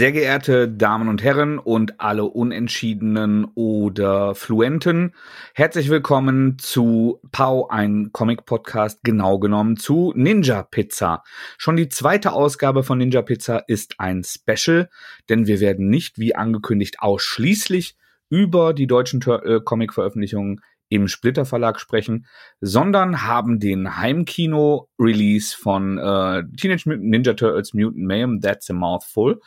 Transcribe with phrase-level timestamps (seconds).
[0.00, 5.14] Sehr geehrte Damen und Herren und alle Unentschiedenen oder Fluenten,
[5.52, 11.22] herzlich willkommen zu Pau, ein Comic-Podcast, genau genommen zu Ninja Pizza.
[11.58, 14.88] Schon die zweite Ausgabe von Ninja Pizza ist ein Special,
[15.28, 17.94] denn wir werden nicht, wie angekündigt, ausschließlich
[18.30, 22.26] über die deutschen äh, Comic-Veröffentlichungen im Splitter Verlag sprechen,
[22.60, 29.40] sondern haben den Heimkino-Release von äh, Teenage Mutant Ninja Turtles Mutant Mayhem, That's a Mouthful,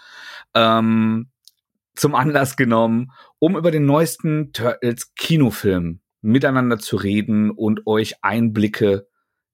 [0.56, 1.30] ähm,
[1.96, 9.08] zum Anlass genommen, um über den neuesten Turtles Kinofilm miteinander zu reden und euch Einblicke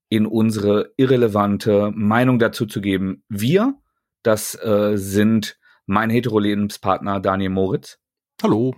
[0.10, 3.24] in unsere irrelevante Meinung dazu zu geben.
[3.30, 3.76] Wir,
[4.22, 8.00] das äh, sind mein Heterolebenspartner Daniel Moritz.
[8.44, 8.76] Hallo.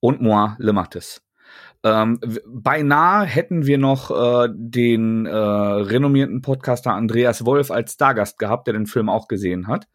[0.00, 1.22] Und moi, Le Mattes.
[1.82, 8.66] Ähm, beinahe hätten wir noch äh, den äh, renommierten Podcaster Andreas Wolf als Stargast gehabt,
[8.66, 9.88] der den Film auch gesehen hat.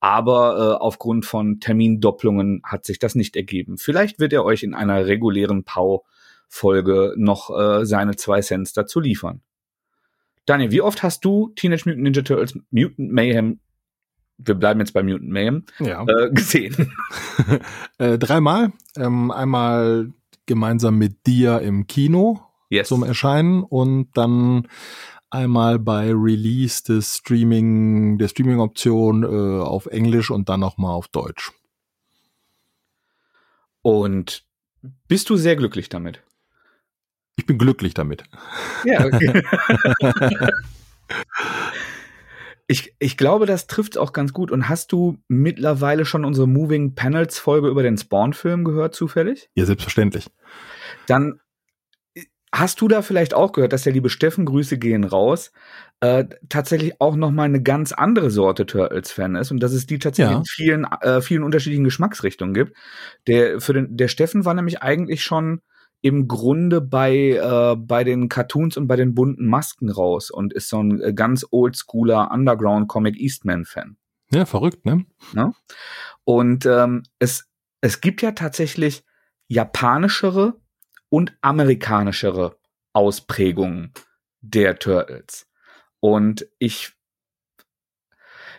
[0.00, 3.78] Aber äh, aufgrund von Termindopplungen hat sich das nicht ergeben.
[3.78, 9.40] Vielleicht wird er euch in einer regulären Pau-Folge noch äh, seine zwei Cents dazu liefern.
[10.46, 13.60] Daniel, wie oft hast du Teenage Mutant Ninja Turtles Mutant Mayhem
[14.38, 16.04] wir bleiben jetzt bei Mutant Mayhem, ja.
[16.06, 16.94] äh, gesehen?
[17.98, 18.72] äh, dreimal.
[18.96, 20.12] Ähm, einmal
[20.48, 22.88] gemeinsam mit dir im Kino yes.
[22.88, 24.66] zum Erscheinen und dann
[25.30, 31.52] einmal bei Release des Streaming, der Streaming-Option äh, auf Englisch und dann nochmal auf Deutsch.
[33.82, 34.44] Und
[35.06, 36.22] bist du sehr glücklich damit?
[37.36, 38.24] Ich bin glücklich damit.
[38.84, 39.42] Ja, okay.
[42.70, 44.50] ich, ich glaube, das trifft auch ganz gut.
[44.50, 49.50] Und hast du mittlerweile schon unsere Moving Panels Folge über den Spawn-Film gehört, zufällig?
[49.54, 50.30] Ja, selbstverständlich.
[51.06, 51.40] Dann
[52.52, 55.50] hast du da vielleicht auch gehört, dass der liebe Steffen, Grüße gehen raus,
[56.00, 59.98] äh, tatsächlich auch noch mal eine ganz andere Sorte Turtles-Fan ist und dass es die
[59.98, 60.38] tatsächlich ja.
[60.38, 62.76] in vielen, äh, vielen unterschiedlichen Geschmacksrichtungen gibt.
[63.26, 65.62] Der, für den, der Steffen war nämlich eigentlich schon
[66.00, 70.68] im Grunde bei, äh, bei den Cartoons und bei den bunten Masken raus und ist
[70.68, 73.96] so ein äh, ganz oldschooler Underground-Comic Eastman-Fan.
[74.30, 75.06] Ja, verrückt, ne?
[75.34, 75.52] Ja?
[76.24, 77.48] Und ähm, es,
[77.80, 79.04] es gibt ja tatsächlich
[79.48, 80.60] japanischere
[81.08, 82.58] und amerikanischere
[82.92, 83.92] Ausprägungen
[84.40, 85.46] der Turtles.
[86.00, 86.92] Und ich,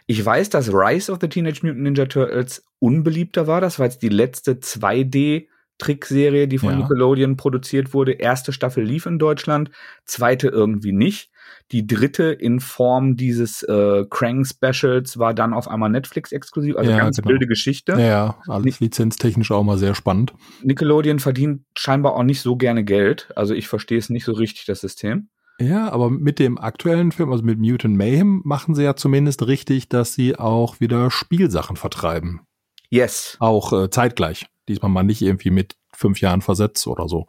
[0.07, 3.61] ich weiß, dass Rise of the Teenage Mutant Ninja Turtles unbeliebter war.
[3.61, 5.47] Das war jetzt die letzte 2D
[5.79, 6.75] Trickserie, die von ja.
[6.77, 8.11] Nickelodeon produziert wurde.
[8.11, 9.71] Erste Staffel lief in Deutschland,
[10.05, 11.31] zweite irgendwie nicht.
[11.71, 16.91] Die dritte in Form dieses äh, Krang Specials war dann auf einmal Netflix exklusiv, also
[16.91, 17.29] ja, ganz genau.
[17.29, 17.93] wilde Geschichte.
[17.93, 20.33] Ja, ja, alles lizenztechnisch auch mal sehr spannend.
[20.63, 24.65] Nickelodeon verdient scheinbar auch nicht so gerne Geld, also ich verstehe es nicht so richtig
[24.65, 25.29] das System.
[25.59, 29.89] Ja, aber mit dem aktuellen Film, also mit Mutant Mayhem, machen sie ja zumindest richtig,
[29.89, 32.41] dass sie auch wieder Spielsachen vertreiben.
[32.89, 33.35] Yes.
[33.39, 34.47] Auch äh, zeitgleich.
[34.69, 37.27] Diesmal mal nicht irgendwie mit fünf Jahren versetzt oder so.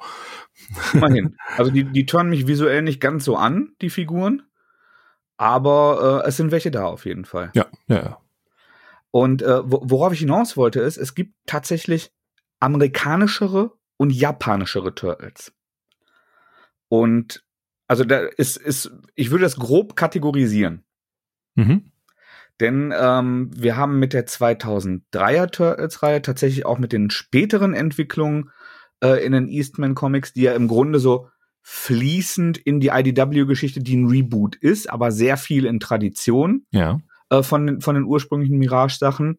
[0.93, 1.37] Immerhin.
[1.56, 4.43] Also die, die turnen mich visuell nicht ganz so an, die Figuren.
[5.37, 7.50] Aber äh, es sind welche da auf jeden Fall.
[7.55, 8.19] Ja, ja, ja.
[9.11, 12.12] Und äh, worauf ich hinaus wollte, ist, es gibt tatsächlich
[12.61, 15.53] amerikanischere und japanischere Turtles.
[16.89, 17.45] Und
[17.89, 20.84] also da ist, ist, ich würde das grob kategorisieren.
[21.56, 21.91] Mhm.
[22.60, 28.50] Denn ähm, wir haben mit der 2003er Turtles-Reihe tatsächlich auch mit den späteren Entwicklungen
[29.03, 31.28] äh, in den Eastman Comics, die ja im Grunde so
[31.62, 36.99] fließend in die IDW-Geschichte, die ein Reboot ist, aber sehr viel in Tradition ja.
[37.31, 39.38] äh, von, den, von den ursprünglichen Mirage-Sachen.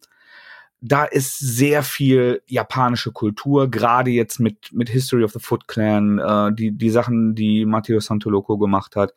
[0.83, 6.17] Da ist sehr viel japanische Kultur, gerade jetzt mit, mit History of the Foot Clan,
[6.17, 9.13] äh, die, die Sachen, die Matteo Santoloco gemacht hat.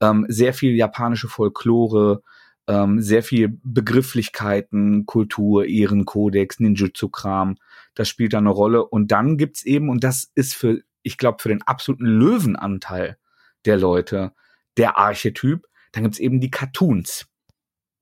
[0.00, 2.22] Ähm, sehr viel japanische Folklore,
[2.68, 7.56] ähm, sehr viel Begrifflichkeiten, Kultur, Ehrenkodex, Ninjutsu-Kram,
[7.94, 8.84] das spielt da eine Rolle.
[8.84, 13.18] Und dann gibt's eben, und das ist für, ich glaube, für den absoluten Löwenanteil
[13.64, 14.32] der Leute
[14.76, 17.26] der Archetyp, dann gibt's eben die Cartoons.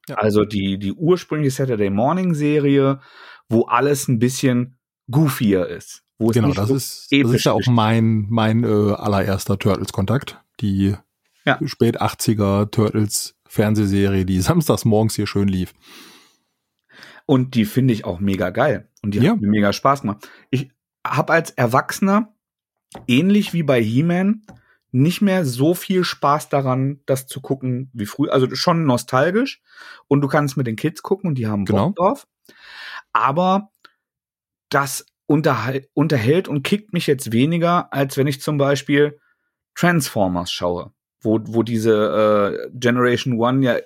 [0.09, 0.17] Ja.
[0.17, 3.01] Also die, die ursprüngliche Saturday Morning Serie,
[3.49, 4.77] wo alles ein bisschen
[5.11, 6.03] goofier ist.
[6.19, 10.41] Wo genau, das, so ist, das ist ja auch mein, mein äh, allererster Turtles-Kontakt.
[10.61, 10.95] Die
[11.45, 11.59] ja.
[11.67, 15.73] spät 80er Turtles Fernsehserie, die samstags morgens hier schön lief.
[17.27, 18.91] Und die finde ich auch mega geil.
[19.03, 19.33] Und die ja.
[19.33, 20.29] hat mir mega Spaß gemacht.
[20.51, 20.71] Ich
[21.07, 22.35] habe als Erwachsener,
[23.07, 24.43] ähnlich wie bei He-Man,
[24.91, 28.33] nicht mehr so viel Spaß daran, das zu gucken wie früher.
[28.33, 29.63] Also schon nostalgisch.
[30.07, 31.91] Und du kannst mit den Kids gucken und die haben Bock genau.
[31.93, 32.27] drauf.
[33.13, 33.71] Aber
[34.69, 39.19] das unterhält und kickt mich jetzt weniger, als wenn ich zum Beispiel
[39.75, 40.93] Transformers schaue
[41.25, 43.77] wo, wo diese äh, Generation One ja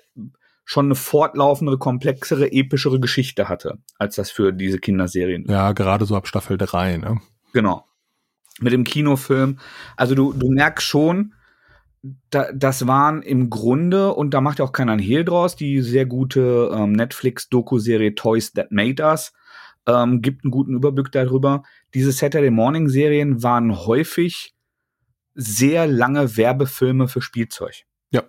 [0.64, 5.46] schon eine fortlaufendere, komplexere, epischere Geschichte hatte, als das für diese Kinderserien.
[5.48, 7.20] Ja, gerade so ab Staffel 3, ne?
[7.54, 7.86] Genau.
[8.60, 9.58] Mit dem Kinofilm.
[9.96, 11.32] Also du, du merkst schon,
[12.30, 15.80] da, das waren im Grunde, und da macht ja auch keiner ein Hehl draus, die
[15.80, 19.32] sehr gute ähm, Netflix-Doku-Serie Toys That Made Us
[19.86, 21.62] ähm, gibt einen guten Überblick darüber.
[21.94, 24.54] Diese Saturday Morning Serien waren häufig
[25.40, 27.84] sehr lange Werbefilme für Spielzeug.
[28.10, 28.24] Ja.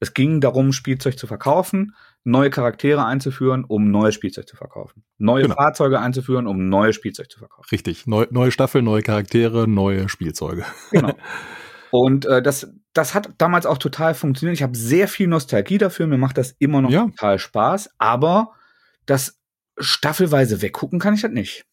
[0.00, 1.94] Es ging darum, Spielzeug zu verkaufen,
[2.24, 5.04] neue Charaktere einzuführen, um neues Spielzeug zu verkaufen.
[5.18, 5.54] Neue genau.
[5.54, 7.68] Fahrzeuge einzuführen, um neues Spielzeug zu verkaufen.
[7.70, 8.06] Richtig.
[8.06, 10.64] Neu, neue Staffel, neue Charaktere, neue Spielzeuge.
[10.90, 11.12] Genau.
[11.90, 14.56] Und äh, das, das hat damals auch total funktioniert.
[14.56, 16.06] Ich habe sehr viel Nostalgie dafür.
[16.06, 17.04] Mir macht das immer noch ja.
[17.04, 17.90] total Spaß.
[17.98, 18.54] Aber
[19.04, 19.38] das
[19.78, 21.66] staffelweise weggucken kann ich das nicht.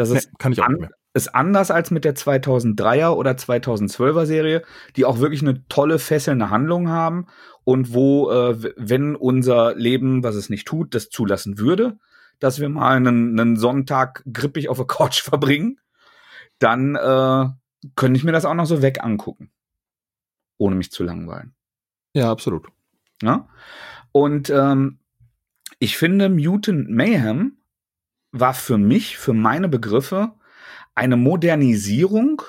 [0.00, 0.90] Das ist, nee, kann ich auch nicht mehr.
[1.12, 4.62] ist anders als mit der 2003er oder 2012er Serie,
[4.96, 7.26] die auch wirklich eine tolle, fesselnde Handlung haben
[7.64, 11.98] und wo, äh, wenn unser Leben, was es nicht tut, das zulassen würde,
[12.38, 15.78] dass wir mal einen, einen Sonntag grippig auf der Couch verbringen,
[16.58, 17.48] dann äh,
[17.94, 19.50] könnte ich mir das auch noch so weg angucken.
[20.56, 21.54] Ohne mich zu langweilen.
[22.14, 22.68] Ja, absolut.
[23.20, 23.50] Ja?
[24.12, 24.98] Und ähm,
[25.78, 27.59] ich finde, Mutant Mayhem
[28.32, 30.32] war für mich, für meine Begriffe,
[30.94, 32.42] eine Modernisierung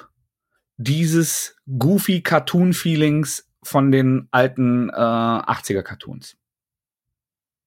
[0.77, 6.35] dieses goofy Cartoon-Feelings von den alten äh, 80er-Cartoons.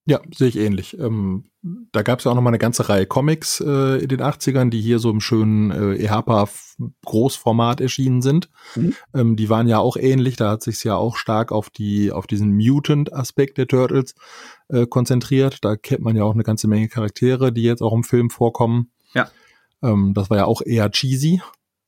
[0.07, 0.99] Ja, sehe ich ähnlich.
[0.99, 4.21] Ähm, da gab es ja auch noch mal eine ganze Reihe Comics äh, in den
[4.21, 8.51] 80ern, die hier so im schönen äh, EHPA-Großformat erschienen sind.
[8.75, 8.95] Mhm.
[9.15, 12.27] Ähm, die waren ja auch ähnlich, da hat sich ja auch stark auf die auf
[12.27, 14.15] diesen Mutant-Aspekt der Turtles
[14.69, 15.65] äh, konzentriert.
[15.65, 18.91] Da kennt man ja auch eine ganze Menge Charaktere, die jetzt auch im Film vorkommen.
[19.15, 19.29] Ja.
[19.83, 21.43] Ähm, das war ja auch eher cheesy,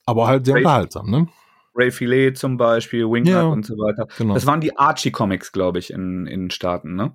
[0.04, 1.28] aber halt sehr Ray, unterhaltsam, ne?
[1.74, 4.06] Ray Filet zum Beispiel, Wingard ja, und so weiter.
[4.18, 4.34] Genau.
[4.34, 7.14] Das waren die Archie-Comics, glaube ich, in, in Staaten, ne?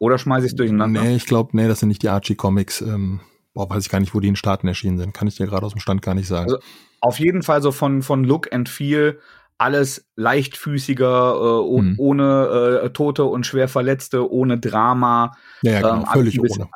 [0.00, 1.02] Oder schmeiße ich es durcheinander?
[1.02, 2.82] Nee, ich glaube, nee, das sind nicht die Archie-Comics.
[2.82, 3.20] Ähm,
[3.52, 5.12] boah, weiß ich gar nicht, wo die in Staaten erschienen sind.
[5.12, 6.50] Kann ich dir gerade aus dem Stand gar nicht sagen.
[6.50, 6.58] Also,
[7.00, 9.18] auf jeden Fall so von, von Look and Feel
[9.58, 11.94] alles leichtfüßiger, äh, mhm.
[11.98, 15.36] ohne äh, Tote und schwer Verletzte, ohne Drama.
[15.62, 16.70] Ja, ja genau, ähm, völlig bisschen, ohne.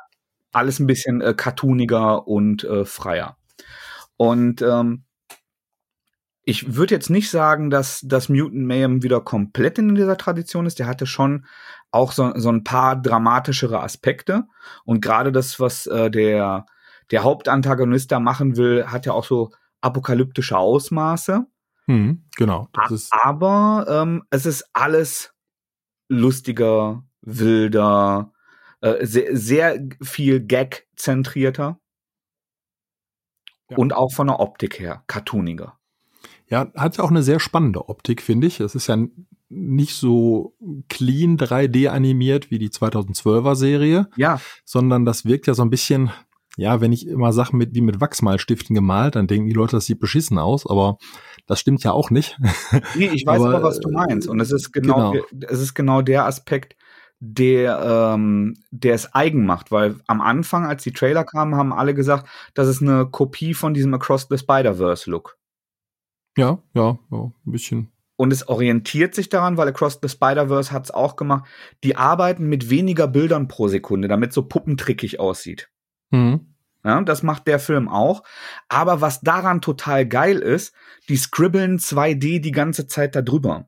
[0.52, 3.36] Alles ein bisschen äh, cartooniger und äh, freier.
[4.16, 5.04] Und ähm,
[6.44, 10.80] ich würde jetzt nicht sagen, dass das Mutant Mayhem wieder komplett in dieser Tradition ist.
[10.80, 11.46] Der hatte schon
[11.92, 14.44] auch so, so ein paar dramatischere Aspekte.
[14.84, 16.66] Und gerade das, was äh, der,
[17.12, 19.50] der Hauptantagonist da machen will, hat ja auch so
[19.80, 21.46] apokalyptische Ausmaße.
[21.86, 22.68] Hm, genau.
[23.10, 25.34] Aber ähm, es ist alles
[26.08, 28.32] lustiger, wilder,
[28.80, 31.78] äh, sehr, sehr viel Gag-zentrierter.
[33.70, 33.76] Ja.
[33.76, 35.78] Und auch von der Optik her, cartooniger.
[36.48, 38.60] Ja, hat ja auch eine sehr spannende Optik, finde ich.
[38.60, 38.98] Es ist ja
[39.48, 40.54] nicht so
[40.88, 44.08] clean 3D animiert wie die 2012er Serie.
[44.16, 44.40] Ja.
[44.64, 46.10] Sondern das wirkt ja so ein bisschen,
[46.56, 49.86] ja, wenn ich immer Sachen mit, wie mit Wachsmalstiften gemalt, dann denken die Leute, das
[49.86, 50.98] sieht beschissen aus, aber
[51.46, 52.38] das stimmt ja auch nicht.
[52.94, 54.28] Nee, ich weiß aber, aber was du meinst.
[54.28, 55.24] Und es ist genau, genau.
[55.48, 56.76] es ist genau der Aspekt,
[57.20, 61.94] der, ähm, der es eigen macht, weil am Anfang, als die Trailer kamen, haben alle
[61.94, 65.38] gesagt, das ist eine Kopie von diesem Across the Spider-Verse-Look.
[66.36, 67.92] Ja, ja, ja, ein bisschen.
[68.16, 71.48] Und es orientiert sich daran, weil Across the Spider-Verse hat es auch gemacht,
[71.84, 75.70] die arbeiten mit weniger Bildern pro Sekunde, damit so puppentrickig aussieht.
[76.12, 76.52] Mhm.
[76.84, 78.22] Ja, das macht der Film auch.
[78.68, 80.74] Aber was daran total geil ist,
[81.08, 83.66] die scribbeln 2D die ganze Zeit da drüber.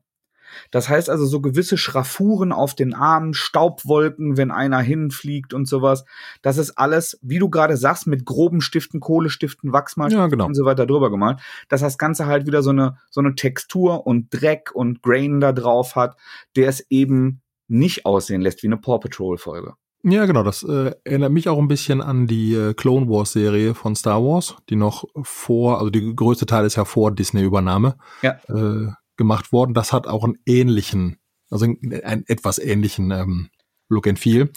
[0.71, 6.05] Das heißt also so gewisse Schraffuren auf den Armen, Staubwolken, wenn einer hinfliegt und sowas.
[6.41, 10.45] Das ist alles, wie du gerade sagst, mit groben Stiften, Kohlestiften, Wachsmalstiften ja, genau.
[10.45, 11.39] und so weiter drüber gemalt.
[11.69, 15.51] Dass das Ganze halt wieder so eine, so eine Textur und Dreck und Grain da
[15.51, 16.17] drauf hat,
[16.55, 19.73] der es eben nicht aussehen lässt wie eine Paw Patrol Folge.
[20.07, 20.43] Ja, genau.
[20.43, 24.23] Das äh, erinnert mich auch ein bisschen an die äh, Clone Wars Serie von Star
[24.23, 27.97] Wars, die noch vor, also die größte Teil ist ja vor Disney-Übernahme.
[28.21, 28.37] Ja.
[28.47, 29.73] Äh, gemacht worden.
[29.73, 31.17] Das hat auch einen ähnlichen,
[31.49, 33.49] also einen etwas ähnlichen ähm,
[33.89, 34.51] Look and Feel.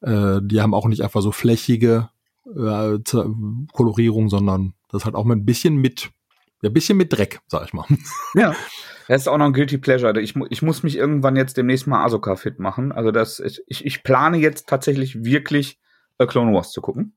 [0.00, 2.10] Äh, die haben auch nicht einfach so flächige
[2.46, 2.98] äh,
[3.72, 6.10] Kolorierung, sondern das hat auch mal ein bisschen mit,
[6.68, 7.86] ein bisschen mit Dreck, sag ich mal.
[8.34, 8.54] Ja.
[9.08, 10.20] Das ist auch noch ein Guilty Pleasure.
[10.20, 12.90] Ich, ich muss mich irgendwann jetzt demnächst mal Asuka fit machen.
[12.90, 15.78] Also das, ich, ich plane jetzt tatsächlich wirklich
[16.18, 17.16] äh, Clone Wars zu gucken.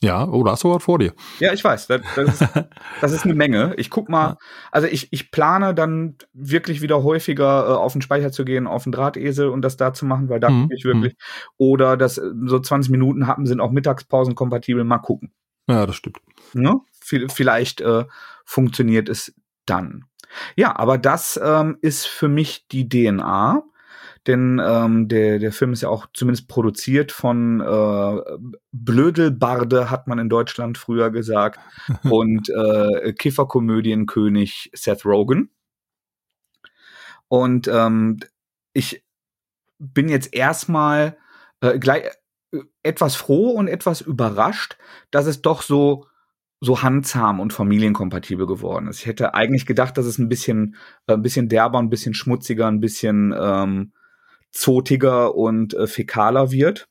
[0.00, 1.12] Ja, oh, da hast du was vor dir.
[1.40, 1.88] Ja, ich weiß.
[1.88, 2.48] Das, das, ist,
[3.00, 3.74] das ist eine Menge.
[3.78, 4.36] Ich guck mal,
[4.70, 8.84] also ich, ich plane dann wirklich wieder häufiger äh, auf den Speicher zu gehen, auf
[8.84, 10.68] den Drahtesel und das da zu machen, weil da mhm.
[10.72, 11.14] ich wirklich.
[11.14, 11.54] Mhm.
[11.56, 14.84] Oder das äh, so 20 Minuten hatten, sind auch Mittagspausen kompatibel.
[14.84, 15.32] Mal gucken.
[15.68, 16.18] Ja, das stimmt.
[16.54, 16.76] Ne?
[17.00, 18.04] Vielleicht äh,
[18.48, 19.34] funktioniert es
[19.66, 20.06] dann.
[20.56, 23.62] Ja, aber das ähm, ist für mich die DNA.
[24.26, 28.38] denn ähm, der, der Film ist ja auch zumindest produziert von äh,
[28.72, 31.60] Blödelbarde, hat man in Deutschland früher gesagt,
[32.04, 35.50] und äh, Kifferkomödienkönig Seth Rogen.
[37.28, 38.18] Und ähm,
[38.72, 39.04] ich
[39.78, 41.18] bin jetzt erstmal
[41.60, 42.04] äh, gleich
[42.52, 44.78] äh, etwas froh und etwas überrascht,
[45.10, 46.06] dass es doch so
[46.60, 49.00] so handzahm und familienkompatibel geworden ist.
[49.00, 52.66] Ich hätte eigentlich gedacht, dass es ein bisschen äh, ein bisschen derber, ein bisschen schmutziger,
[52.66, 53.92] ein bisschen ähm,
[54.50, 56.88] zotiger und äh, fäkaler wird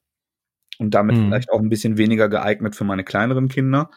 [0.80, 1.26] und damit mhm.
[1.26, 3.90] vielleicht auch ein bisschen weniger geeignet für meine kleineren Kinder.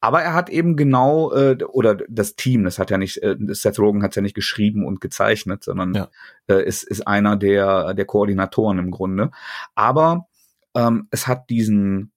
[0.00, 3.78] Aber er hat eben genau, äh, oder das Team, das hat ja nicht, äh, Seth
[3.78, 6.08] Rogen hat ja nicht geschrieben und gezeichnet, sondern ja.
[6.48, 9.30] äh, ist, ist einer der, der Koordinatoren im Grunde.
[9.74, 10.26] Aber
[10.74, 12.11] ähm, es hat diesen,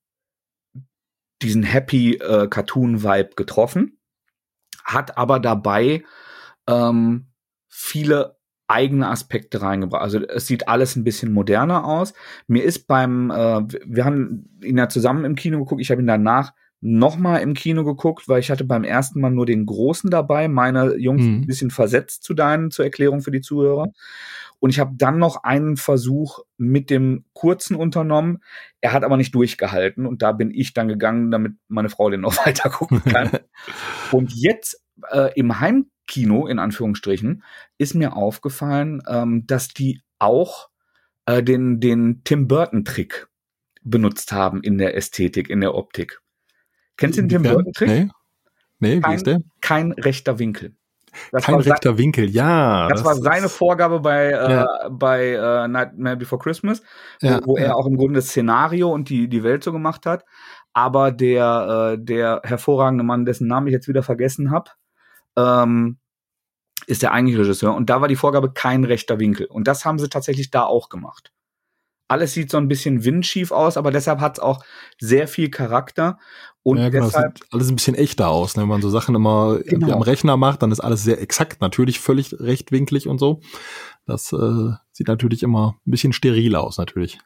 [1.45, 3.97] diesen Happy äh, Cartoon-Vibe getroffen,
[4.83, 6.03] hat aber dabei
[6.67, 7.27] ähm,
[7.69, 8.37] viele
[8.67, 10.01] eigene Aspekte reingebracht.
[10.01, 12.13] Also es sieht alles ein bisschen moderner aus.
[12.47, 16.07] Mir ist beim, äh, wir haben ihn ja zusammen im Kino geguckt, ich habe ihn
[16.07, 20.47] danach nochmal im Kino geguckt, weil ich hatte beim ersten Mal nur den Großen dabei,
[20.47, 21.41] meine Jungs mhm.
[21.41, 23.91] ein bisschen versetzt zu deinen, zur Erklärung für die Zuhörer.
[24.65, 28.41] Und ich habe dann noch einen Versuch mit dem Kurzen unternommen.
[28.81, 32.21] Er hat aber nicht durchgehalten und da bin ich dann gegangen, damit meine Frau den
[32.21, 33.29] noch weiter gucken kann.
[34.11, 37.43] und jetzt äh, im Heim Kino, in Anführungsstrichen,
[37.77, 40.69] ist mir aufgefallen, ähm, dass die auch
[41.27, 43.27] äh, den, den Tim Burton-Trick
[43.83, 46.21] benutzt haben in der Ästhetik, in der Optik.
[46.97, 47.87] Kennst du den Tim Burton-Trick?
[47.87, 48.09] Nee.
[48.79, 49.41] Nee, kein, wie ist der?
[49.61, 50.75] Kein rechter Winkel.
[51.31, 52.87] Das Kein rechter Winkel, ja.
[52.89, 54.63] Das, das war seine Vorgabe bei, äh, ja.
[54.63, 56.81] äh, bei äh, Nightmare Before Christmas,
[57.21, 57.65] ja, wo, wo ja.
[57.65, 60.25] er auch im Grunde das Szenario und die, die Welt so gemacht hat.
[60.73, 64.71] Aber der, äh, der hervorragende Mann, dessen Namen ich jetzt wieder vergessen habe,
[65.37, 65.97] ähm,
[66.87, 67.73] ist der eigentliche Regisseur.
[67.73, 69.47] Und da war die Vorgabe kein rechter Winkel.
[69.47, 71.31] Und das haben sie tatsächlich da auch gemacht.
[72.07, 74.63] Alles sieht so ein bisschen windschief aus, aber deshalb hat es auch
[74.99, 76.19] sehr viel Charakter.
[76.61, 78.55] Und ja, genau, deshalb sieht alles ein bisschen echter aus.
[78.55, 78.63] Ne?
[78.63, 79.93] Wenn man so Sachen immer genau.
[79.93, 83.41] am Rechner macht, dann ist alles sehr exakt, natürlich völlig rechtwinklig und so.
[84.05, 87.19] Das äh, sieht natürlich immer ein bisschen steril aus, natürlich.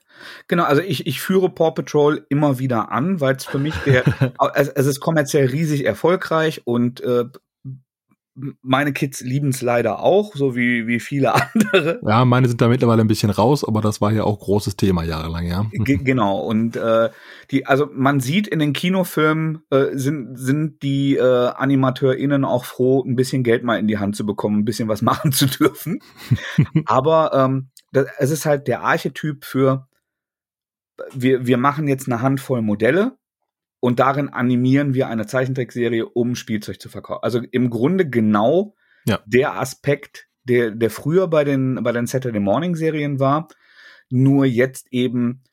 [0.47, 4.03] Genau, also ich, ich führe Paw Patrol immer wieder an, weil es für mich der,
[4.37, 7.25] also es ist kommerziell riesig erfolgreich und äh,
[8.61, 11.99] meine Kids lieben es leider auch, so wie, wie viele andere.
[12.05, 15.03] Ja, meine sind da mittlerweile ein bisschen raus, aber das war ja auch großes Thema
[15.03, 15.65] jahrelang, ja.
[15.71, 16.39] G genau.
[16.39, 17.09] Und äh,
[17.51, 23.03] die, also man sieht in den Kinofilmen äh, sind, sind die äh, AnimateurInnen auch froh,
[23.03, 25.99] ein bisschen Geld mal in die Hand zu bekommen, ein bisschen was machen zu dürfen.
[26.85, 29.87] aber ähm, das, es ist halt der Archetyp für
[31.13, 33.18] wir, wir machen jetzt eine Handvoll Modelle
[33.79, 37.23] und darin animieren wir eine Zeichentrickserie, um Spielzeug zu verkaufen.
[37.23, 39.19] Also im Grunde genau ja.
[39.25, 43.47] der Aspekt, der, der früher bei den, bei den Saturday Morning Serien war,
[44.09, 45.43] nur jetzt eben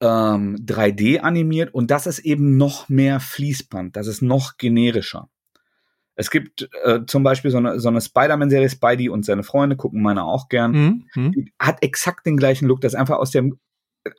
[0.00, 5.28] ähm, 3D animiert und das ist eben noch mehr Fließband, das ist noch generischer.
[6.16, 10.00] Es gibt äh, zum Beispiel so eine, so eine Spider-Man-Serie, Spidey und seine Freunde, gucken
[10.00, 10.70] meine auch gern.
[10.72, 11.06] Mhm.
[11.14, 11.48] mhm.
[11.58, 13.50] Hat exakt den gleichen Look, das ist einfach aus der,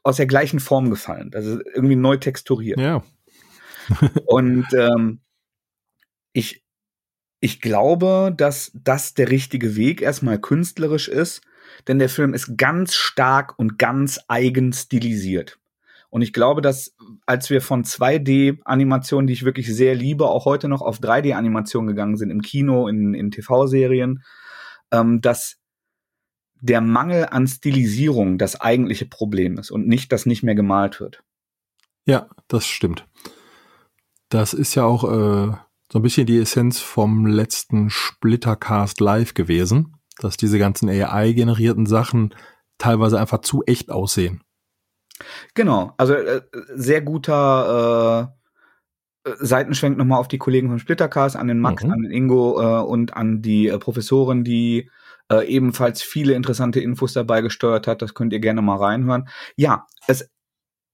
[0.04, 1.32] aus der gleichen Form gefallen.
[1.32, 2.80] Das ist irgendwie neu texturiert.
[2.80, 3.04] Ja,
[4.26, 5.20] und ähm,
[6.34, 6.64] ich,
[7.40, 11.42] ich glaube, dass das der richtige Weg erstmal künstlerisch ist,
[11.88, 15.60] denn der Film ist ganz stark und ganz eigen stilisiert.
[16.10, 20.70] Und ich glaube, dass als wir von 2D-Animationen, die ich wirklich sehr liebe, auch heute
[20.70, 24.24] noch auf 3D-Animationen gegangen sind, im Kino, in, in TV-Serien,
[24.92, 25.58] ähm, dass
[26.62, 31.22] der Mangel an Stilisierung das eigentliche Problem ist und nicht, dass nicht mehr gemalt wird.
[32.06, 33.06] Ja, das stimmt.
[34.30, 35.56] Das ist ja auch äh,
[35.92, 42.34] so ein bisschen die Essenz vom letzten Splittercast Live gewesen, dass diese ganzen AI-generierten Sachen
[42.78, 44.42] teilweise einfach zu echt aussehen.
[45.54, 46.42] Genau, also äh,
[46.74, 48.34] sehr guter
[49.26, 51.92] äh, Seitenschwenk nochmal auf die Kollegen von Splittercast, an den Max, mhm.
[51.92, 54.90] an den Ingo äh, und an die äh, Professorin, die
[55.32, 58.02] äh, ebenfalls viele interessante Infos dabei gesteuert hat.
[58.02, 59.28] Das könnt ihr gerne mal reinhören.
[59.56, 60.30] Ja, es,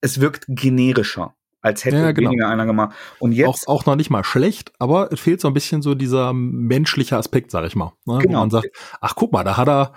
[0.02, 2.32] es wirkt generischer als hätte ja, genau.
[2.32, 2.96] weniger einer gemacht.
[3.20, 5.96] Und jetzt auch, auch noch nicht mal schlecht, aber es fehlt so ein bisschen so
[5.96, 7.94] dieser menschliche Aspekt, sag ich mal.
[8.06, 8.20] Ne?
[8.20, 8.38] Genau.
[8.38, 9.94] Wo man sagt, ach guck mal, da hat er,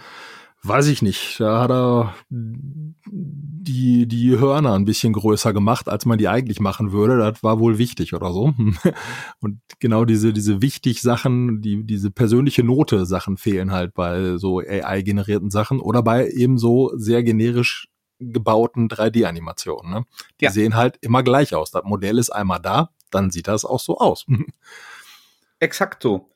[0.62, 6.18] weiß ich nicht, da hat er die, die Hörner ein bisschen größer gemacht, als man
[6.18, 7.16] die eigentlich machen würde.
[7.16, 8.52] Das war wohl wichtig oder so.
[9.40, 14.58] Und genau diese, diese wichtig Sachen, die, diese persönliche Note Sachen fehlen halt bei so
[14.58, 17.88] AI-generierten Sachen oder bei eben so sehr generisch
[18.32, 19.90] gebauten 3D-Animationen.
[19.90, 20.04] Ne?
[20.40, 20.50] Die ja.
[20.50, 21.70] sehen halt immer gleich aus.
[21.70, 24.26] Das Modell ist einmal da, dann sieht das auch so aus.
[25.58, 26.30] Exakt so.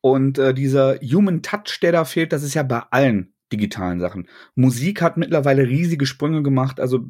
[0.00, 4.28] Und äh, dieser Human Touch, der da fehlt, das ist ja bei allen digitalen Sachen.
[4.54, 6.80] Musik hat mittlerweile riesige Sprünge gemacht.
[6.80, 7.06] Also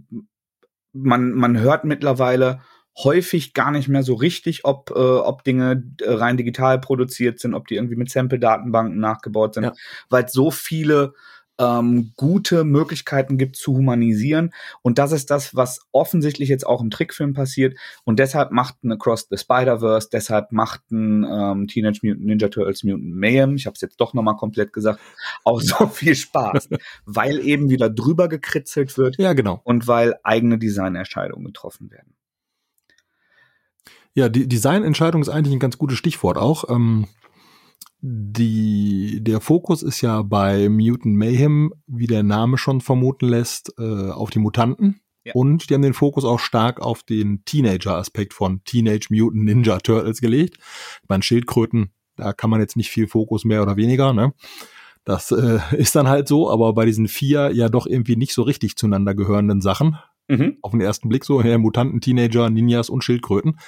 [0.92, 2.60] man, man hört mittlerweile
[2.98, 7.54] häufig gar nicht mehr so richtig, ob, äh, ob Dinge äh, rein digital produziert sind,
[7.54, 9.72] ob die irgendwie mit Sample-Datenbanken nachgebaut sind, ja.
[10.10, 11.14] weil so viele
[11.62, 14.52] ähm, gute Möglichkeiten gibt zu humanisieren.
[14.82, 17.76] Und das ist das, was offensichtlich jetzt auch im Trickfilm passiert.
[18.04, 22.84] Und deshalb macht ein Across the Spider-Verse, deshalb macht ein ähm, Teenage Mutant Ninja Turtles
[22.84, 25.00] Mutant Mayhem, ich habe es jetzt doch nochmal komplett gesagt,
[25.44, 26.68] auch so viel Spaß,
[27.06, 29.18] weil eben wieder drüber gekritzelt wird.
[29.18, 29.60] Ja, genau.
[29.64, 32.14] Und weil eigene Designentscheidungen getroffen werden.
[34.14, 36.68] Ja, die Designentscheidung ist eigentlich ein ganz gutes Stichwort auch.
[36.68, 37.06] Ähm,
[38.04, 44.10] die, der Fokus ist ja bei Mutant Mayhem, wie der Name schon vermuten lässt, äh,
[44.10, 45.00] auf die Mutanten.
[45.24, 45.34] Ja.
[45.34, 50.20] Und die haben den Fokus auch stark auf den Teenager-Aspekt von Teenage Mutant Ninja Turtles
[50.20, 50.58] gelegt.
[51.06, 54.34] Bei den Schildkröten, da kann man jetzt nicht viel Fokus mehr oder weniger, ne?
[55.04, 58.42] Das äh, ist dann halt so, aber bei diesen vier ja doch irgendwie nicht so
[58.42, 59.96] richtig zueinander gehörenden Sachen,
[60.32, 60.56] Mhm.
[60.62, 63.58] Auf den ersten Blick so, ja, Mutanten, Teenager, Ninjas und Schildkröten.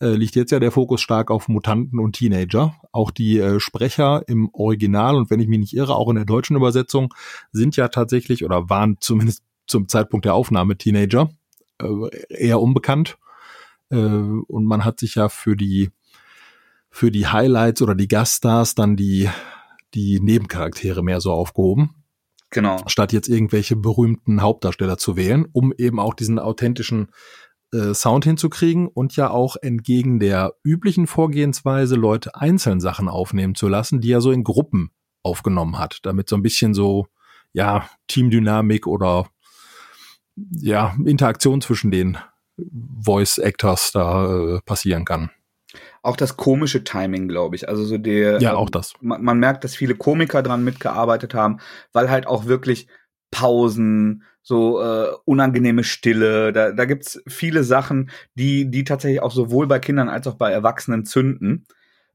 [0.00, 2.76] Äh, liegt jetzt ja der Fokus stark auf Mutanten und Teenager.
[2.92, 6.24] Auch die äh, Sprecher im Original und wenn ich mich nicht irre, auch in der
[6.24, 7.12] deutschen Übersetzung
[7.50, 11.28] sind ja tatsächlich oder waren zumindest zum Zeitpunkt der Aufnahme Teenager.
[11.80, 11.88] Äh,
[12.28, 13.18] eher unbekannt.
[13.90, 15.90] Äh, und man hat sich ja für die
[16.88, 19.28] für die Highlights oder die Gaststars dann die
[19.92, 22.01] die Nebencharaktere mehr so aufgehoben.
[22.52, 22.82] Genau.
[22.86, 27.10] Statt jetzt irgendwelche berühmten Hauptdarsteller zu wählen, um eben auch diesen authentischen
[27.72, 33.68] äh, Sound hinzukriegen und ja auch entgegen der üblichen Vorgehensweise Leute einzeln Sachen aufnehmen zu
[33.68, 34.90] lassen, die er so in Gruppen
[35.22, 37.06] aufgenommen hat, damit so ein bisschen so,
[37.54, 39.26] ja, Teamdynamik oder
[40.36, 42.18] ja, Interaktion zwischen den
[43.02, 45.30] Voice Actors da äh, passieren kann
[46.02, 47.68] auch das komische Timing, glaube ich.
[47.68, 48.40] Also so der.
[48.40, 48.94] Ja, auch das.
[49.00, 51.58] Man, man, merkt, dass viele Komiker dran mitgearbeitet haben,
[51.92, 52.88] weil halt auch wirklich
[53.30, 56.52] Pausen, so äh, unangenehme Stille.
[56.52, 60.50] Da, da gibt's viele Sachen, die, die tatsächlich auch sowohl bei Kindern als auch bei
[60.50, 61.66] Erwachsenen zünden.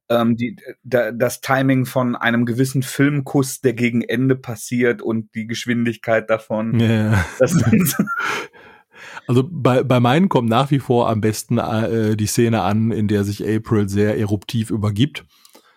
[0.09, 5.47] Ähm, die, da, das Timing von einem gewissen Filmkuss, der gegen Ende passiert und die
[5.47, 6.79] Geschwindigkeit davon.
[6.79, 7.25] Yeah.
[7.39, 7.95] Das sind,
[9.27, 13.07] Also bei, bei meinen kommt nach wie vor am besten äh, die Szene an, in
[13.07, 15.25] der sich April sehr eruptiv übergibt.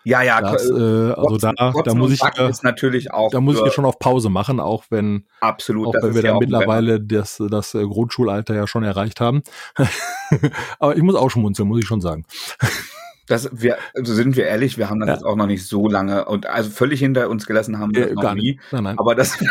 [0.04, 3.64] Ja, ja, das, äh, also da, da muss ich äh, natürlich auch da muss ich
[3.64, 7.74] ja schon auf Pause machen, auch wenn absolut, auch wenn wir dann mittlerweile das das
[7.74, 9.42] äh, Grundschulalter ja schon erreicht haben.
[10.78, 12.24] Aber ich muss auch schmunzeln, muss ich schon sagen.
[13.26, 15.14] Das wir also sind wir ehrlich, wir haben das ja.
[15.16, 18.14] jetzt auch noch nicht so lange und also völlig hinter uns gelassen haben wir äh,
[18.14, 18.58] noch nie.
[18.72, 18.98] Nein, nein.
[18.98, 19.38] Aber das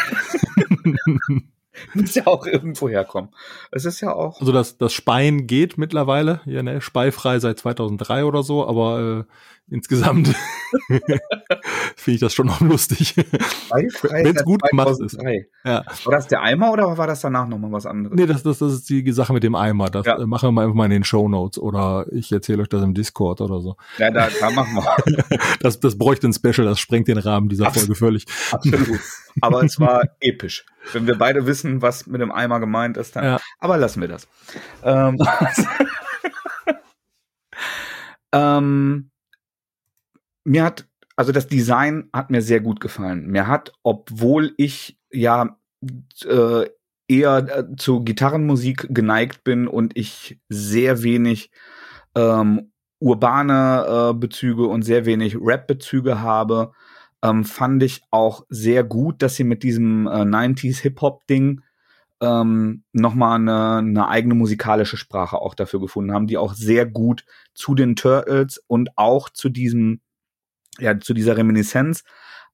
[1.94, 3.30] muss ja auch irgendwo herkommen.
[3.72, 4.40] Es ist ja auch.
[4.40, 9.34] Also das, das Speien geht mittlerweile, ja, ne, speifrei seit 2003 oder so, aber äh,
[9.72, 10.28] insgesamt
[11.96, 13.16] finde ich das schon noch lustig.
[13.16, 15.18] Wenn es gut gemacht ist.
[15.64, 15.84] Ja.
[16.04, 18.16] War das der Eimer oder war das danach nochmal was anderes?
[18.16, 19.90] Nee, das, das, das ist die Sache mit dem Eimer.
[19.90, 20.18] Das ja.
[20.18, 22.84] äh, machen wir mal einfach mal in den Show Notes oder ich erzähle euch das
[22.84, 23.76] im Discord oder so.
[23.98, 25.40] Ja, da, da machen wir.
[25.60, 28.26] das, das bräuchte ein Special, das sprengt den Rahmen dieser Folge völlig.
[28.52, 29.00] Absolut.
[29.42, 30.66] Aber es war episch.
[30.94, 33.24] Wenn wir beide wissen, was mit dem Eimer gemeint ist, dann.
[33.24, 33.40] Ja.
[33.60, 34.28] Aber lassen wir das.
[34.84, 35.18] Ähm,
[38.32, 39.12] ähm,
[40.50, 43.28] mir hat, also das Design hat mir sehr gut gefallen.
[43.28, 45.58] Mir hat, obwohl ich ja
[46.26, 46.66] äh,
[47.08, 51.52] eher äh, zu Gitarrenmusik geneigt bin und ich sehr wenig
[52.16, 56.72] ähm, urbane äh, Bezüge und sehr wenig Rap-Bezüge habe,
[57.24, 61.62] ähm, fand ich auch sehr gut, dass sie mit diesem äh, 90s Hip-Hop-Ding
[62.22, 67.24] ähm, nochmal eine, eine eigene musikalische Sprache auch dafür gefunden haben, die auch sehr gut
[67.54, 70.02] zu den Turtles und auch zu diesem,
[70.80, 72.04] ja, zu dieser Reminiszenz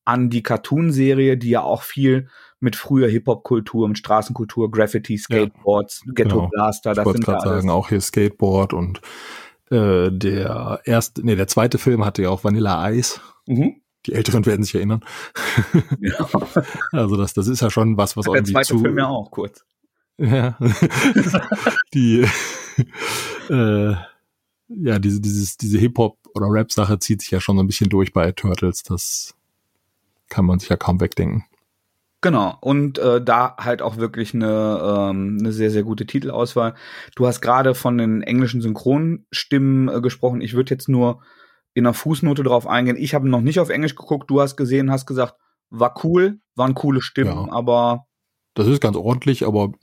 [0.03, 6.13] an die Cartoon-Serie, die ja auch viel mit früher Hip-Hop-Kultur und Straßenkultur, Graffiti, Skateboards, ja,
[6.13, 6.49] Ghetto genau.
[6.49, 9.01] Blaster, das ich sind gerade sagen, auch hier Skateboard und
[9.71, 13.19] äh, der erste, nee, der zweite Film hatte ja auch Vanilla Ice.
[13.47, 13.81] Mhm.
[14.05, 15.03] Die Älteren werden sich erinnern.
[15.99, 16.27] Ja.
[16.91, 18.79] also das, das ist ja schon was, was der irgendwie zweite zu.
[18.79, 19.65] Film ja auch kurz.
[20.17, 20.57] Ja.
[21.93, 22.25] die,
[23.49, 23.95] äh,
[24.67, 28.13] ja, diese, dieses, diese Hip-Hop oder Rap-Sache zieht sich ja schon so ein bisschen durch
[28.13, 28.83] bei Turtles.
[28.83, 29.35] Das
[30.29, 31.45] kann man sich ja kaum wegdenken.
[32.21, 36.73] Genau, und äh, da halt auch wirklich eine, ähm, eine sehr, sehr gute Titelauswahl.
[37.15, 40.41] Du hast gerade von den englischen Synchronstimmen äh, gesprochen.
[40.41, 41.21] Ich würde jetzt nur
[41.75, 42.97] in einer Fußnote drauf eingehen.
[42.97, 45.35] Ich habe noch nicht auf Englisch geguckt, du hast gesehen, hast gesagt,
[45.69, 47.51] war cool, waren coole Stimmen, ja.
[47.51, 48.07] aber.
[48.55, 49.73] Das ist ganz ordentlich, aber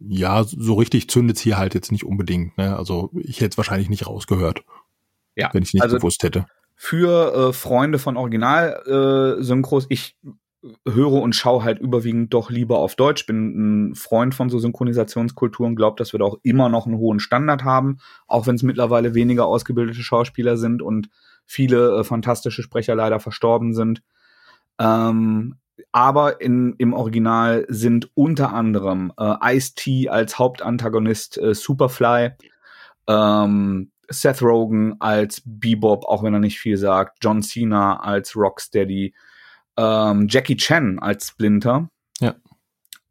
[0.00, 2.56] ja, so richtig zündet hier halt jetzt nicht unbedingt.
[2.56, 2.76] Ne?
[2.76, 4.64] Also ich hätte es wahrscheinlich nicht rausgehört.
[5.38, 6.46] Ja, wenn ich nicht also gewusst hätte.
[6.74, 10.16] Für äh, Freunde von Original-Synchros, äh, ich
[10.86, 13.26] höre und schaue halt überwiegend doch lieber auf Deutsch.
[13.26, 17.20] Bin ein Freund von so Synchronisationskulturen, glaube, dass wir da auch immer noch einen hohen
[17.20, 21.08] Standard haben, auch wenn es mittlerweile weniger ausgebildete Schauspieler sind und
[21.46, 24.02] viele äh, fantastische Sprecher leider verstorben sind.
[24.78, 25.56] Ähm,
[25.92, 32.32] aber in, im Original sind unter anderem äh, Ice-T als Hauptantagonist äh, Superfly,
[33.06, 39.14] ähm, Seth Rogen als Bebop, auch wenn er nicht viel sagt, John Cena als Rocksteady,
[39.76, 41.88] ähm, Jackie Chan als Splinter.
[42.20, 42.34] Ja.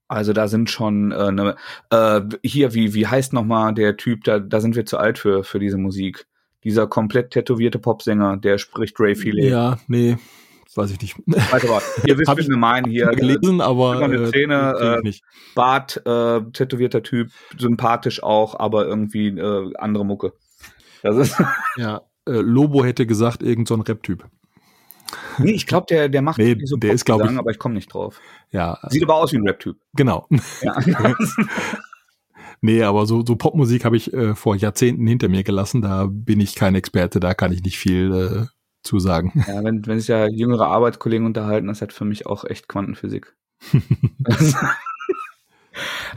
[0.08, 1.56] Also da sind schon äh, ne,
[1.90, 5.44] äh, hier, wie, wie heißt nochmal der Typ, da, da sind wir zu alt für,
[5.44, 6.26] für diese Musik.
[6.64, 9.50] Dieser komplett tätowierte Popsänger, der spricht Ray Feely.
[9.50, 10.18] Ja, nee,
[10.78, 11.16] weiß ich nicht.
[11.26, 13.08] Warte mal, ihr wisst, wie wir meinen hier.
[13.08, 15.12] gelesen, aber äh, Szene, äh,
[15.56, 20.34] Bart, äh, tätowierter Typ, sympathisch auch, aber irgendwie äh, andere Mucke.
[21.08, 21.38] Das ist
[21.78, 24.26] ja, äh, Lobo hätte gesagt, irgend so ein Rap-Typ.
[25.38, 27.76] Nee, ich glaube, der, der macht nee, so der ist, glaube ich, aber ich komme
[27.76, 28.20] nicht drauf.
[28.52, 28.78] Ja.
[28.90, 29.78] Sieht aber aus wie ein Rap-Typ.
[29.94, 30.28] Genau.
[30.62, 30.78] Ja.
[32.62, 35.82] nee, aber so, so Popmusik habe ich äh, vor Jahrzehnten hinter mir gelassen.
[35.82, 38.46] Da bin ich kein Experte, da kann ich nicht viel äh,
[38.84, 39.32] zu sagen.
[39.48, 43.34] Ja, wenn, wenn sich ja jüngere Arbeitskollegen unterhalten, das hat für mich auch echt Quantenphysik.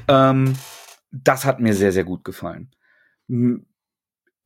[0.08, 0.54] ähm,
[1.12, 2.70] das hat mir sehr, sehr gut gefallen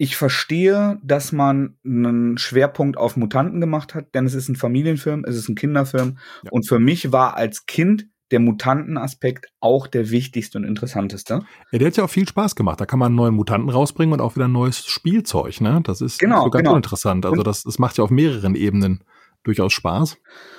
[0.04, 5.24] ich verstehe, dass man einen Schwerpunkt auf Mutanten gemacht hat, denn es ist ein Familienfilm,
[5.26, 6.18] es ist ein Kinderfilm.
[6.42, 6.50] Ja.
[6.50, 11.40] Und für mich war als Kind der Mutantenaspekt auch der wichtigste und interessanteste.
[11.72, 12.82] Ja, der hat ja auch viel Spaß gemacht.
[12.82, 15.62] Da kann man einen neuen Mutanten rausbringen und auch wieder ein neues Spielzeug.
[15.62, 15.80] Ne?
[15.84, 16.76] Das ist genau, ganz genau.
[16.76, 17.24] interessant.
[17.24, 19.04] Also das, das macht ja auf mehreren Ebenen
[19.42, 20.18] durchaus Spaß.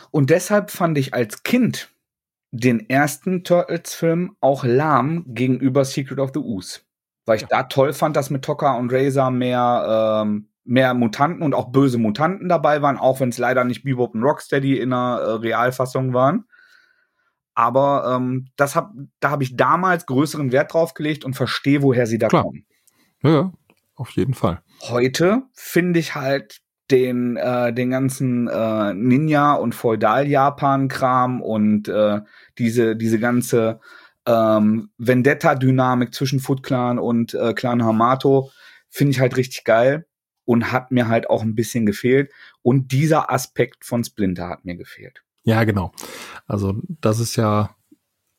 [0.10, 1.92] Und deshalb fand ich als Kind
[2.50, 6.85] den ersten Turtles-Film auch lahm gegenüber Secret of the Ooze
[7.26, 7.48] weil ich ja.
[7.50, 11.98] da toll fand, dass mit Tokka und Razor mehr, ähm, mehr Mutanten und auch böse
[11.98, 16.14] Mutanten dabei waren, auch wenn es leider nicht Bebop und Rocksteady in einer äh, Realfassung
[16.14, 16.46] waren.
[17.54, 22.06] Aber ähm, das hab, da habe ich damals größeren Wert drauf gelegt und verstehe, woher
[22.06, 22.44] sie da Klar.
[22.44, 22.66] kommen.
[23.24, 23.54] Ja,
[23.96, 24.62] auf jeden Fall.
[24.82, 26.62] Heute finde ich halt
[26.92, 32.22] den, äh, den ganzen äh, Ninja- und Feudal-Japan-Kram und äh,
[32.60, 33.80] diese, diese ganze
[34.26, 38.52] ähm, Vendetta-Dynamik zwischen Foot Clan und äh, Clan Hamato
[38.90, 40.06] finde ich halt richtig geil
[40.46, 42.32] und hat mir halt auch ein bisschen gefehlt.
[42.62, 45.24] Und dieser Aspekt von Splinter hat mir gefehlt.
[45.44, 45.92] Ja, genau.
[46.48, 47.76] Also das ist ja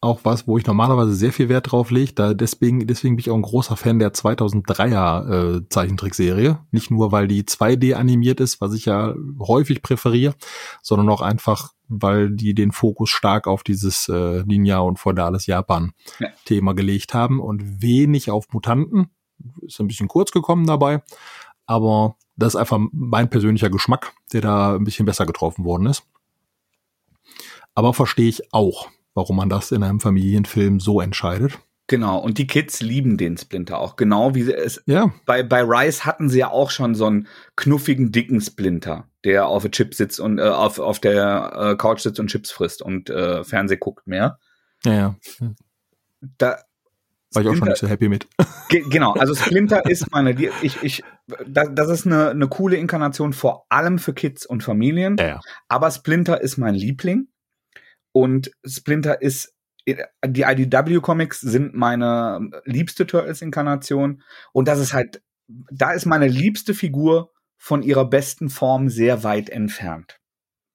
[0.01, 2.13] auch was, wo ich normalerweise sehr viel Wert drauf lege.
[2.13, 6.59] Da deswegen, deswegen bin ich auch ein großer Fan der 2003er äh, Zeichentrickserie.
[6.71, 10.35] Nicht nur, weil die 2D animiert ist, was ich ja häufig präferiere,
[10.83, 16.71] sondern auch einfach, weil die den Fokus stark auf dieses äh, Ninja und feudales Japan-Thema
[16.71, 16.75] ja.
[16.75, 19.09] gelegt haben und wenig auf Mutanten.
[19.63, 21.03] Ist ein bisschen kurz gekommen dabei,
[21.67, 26.05] aber das ist einfach mein persönlicher Geschmack, der da ein bisschen besser getroffen worden ist.
[27.75, 31.59] Aber verstehe ich auch, warum man das in einem Familienfilm so entscheidet.
[31.89, 34.83] Genau, und die Kids lieben den Splinter auch, genau wie sie es.
[34.87, 35.13] Ja.
[35.25, 39.63] Bei, bei Rice hatten sie ja auch schon so einen knuffigen, dicken Splinter, der auf
[39.63, 43.09] der Chip sitzt und äh, auf, auf der äh, Couch sitzt und Chips frisst und
[43.09, 44.39] äh, Fernseh guckt mehr.
[44.85, 45.17] Ja, ja.
[46.39, 46.59] Da,
[47.33, 48.27] war ich auch schon nicht so happy mit.
[48.69, 51.05] Ge genau, also Splinter ist meine, ich, ich,
[51.47, 55.17] das, das ist eine, eine coole Inkarnation vor allem für Kids und Familien.
[55.19, 55.41] Ja, ja.
[55.69, 57.29] Aber Splinter ist mein Liebling.
[58.17, 59.55] Und Splinter ist
[59.87, 64.23] die IDW Comics sind meine liebste Turtles-Inkarnation.
[64.55, 69.51] Und das ist halt, da ist meine liebste Figur von ihrer besten Form sehr weit
[69.51, 70.19] entfernt.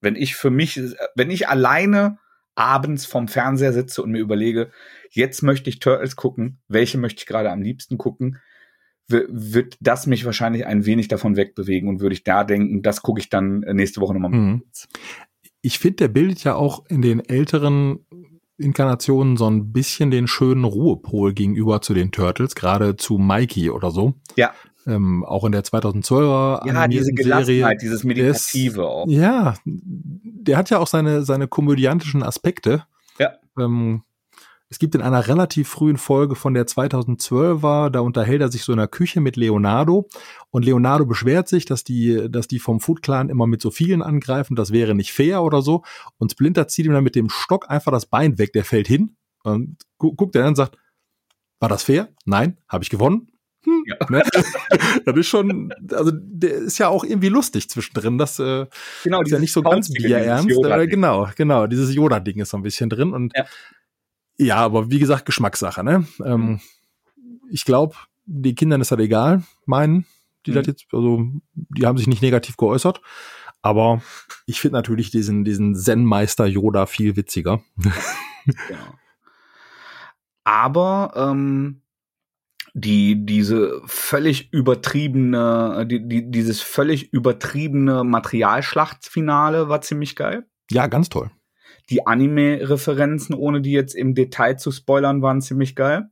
[0.02, 0.80] Wenn ich für mich,
[1.16, 2.20] wenn ich alleine
[2.54, 4.70] abends vom Fernseher sitze und mir überlege,
[5.10, 8.38] jetzt möchte ich Turtles gucken, welche möchte ich gerade am liebsten gucken,
[9.08, 13.20] wird das mich wahrscheinlich ein wenig davon wegbewegen und würde ich da denken, das gucke
[13.20, 14.30] ich dann nächste Woche nochmal.
[14.30, 14.64] Mhm
[15.62, 18.00] ich finde, der bildet ja auch in den älteren
[18.58, 23.92] Inkarnationen so ein bisschen den schönen Ruhepol gegenüber zu den Turtles, gerade zu Mikey oder
[23.92, 24.14] so.
[24.36, 24.52] Ja.
[24.88, 29.08] Ähm, auch in der 2012er ja, diese Serie, dieses Meditative ist, auch.
[29.08, 32.84] Ja, der hat ja auch seine, seine komödiantischen Aspekte.
[33.20, 33.34] Ja.
[33.60, 34.04] Ähm,
[34.72, 38.72] es gibt in einer relativ frühen Folge von der 2012er, da unterhält er sich so
[38.72, 40.08] in der Küche mit Leonardo
[40.50, 44.02] und Leonardo beschwert sich, dass die, dass die vom Foot Clan immer mit so vielen
[44.02, 45.84] angreifen, das wäre nicht fair oder so
[46.18, 49.18] und Splinter zieht ihm dann mit dem Stock einfach das Bein weg, der fällt hin
[49.44, 50.78] und gu guckt er dann und sagt,
[51.60, 52.08] war das fair?
[52.24, 53.28] Nein, habe ich gewonnen.
[53.66, 53.98] Hm, ja.
[54.10, 54.24] ne?
[55.06, 58.18] das ist schon, also der ist ja auch irgendwie lustig zwischendrin.
[58.18, 58.66] Das äh,
[59.04, 60.50] genau, ist ja nicht so ganz bierernst.
[60.50, 61.68] Äh, genau, genau.
[61.68, 63.46] Dieses Yoda-Ding ist so ein bisschen drin und ja.
[64.38, 66.06] Ja, aber wie gesagt, Geschmackssache, ne?
[66.24, 66.60] Ähm, mhm.
[67.50, 70.06] ich glaube, den Kindern ist das egal, meinen,
[70.46, 70.56] die mhm.
[70.56, 73.02] das jetzt, also die haben sich nicht negativ geäußert.
[73.62, 74.02] Aber
[74.48, 77.62] ich finde natürlich diesen, diesen Zen-Meister Yoda viel witziger.
[78.46, 78.96] genau.
[80.44, 81.82] Aber ähm,
[82.74, 90.48] die diese völlig übertriebene, die, die, dieses völlig übertriebene Materialschlachtfinale war ziemlich geil.
[90.72, 91.30] Ja, ganz toll.
[91.92, 96.10] Die Anime-Referenzen, ohne die jetzt im Detail zu spoilern, waren ziemlich geil.